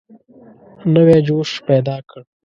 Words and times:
نوی 0.93 1.17
جوش 1.27 1.51
پیدا 1.67 1.97
کړ. 2.09 2.19